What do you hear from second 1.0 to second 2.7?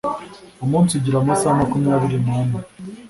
amasaha makumyabiri nane.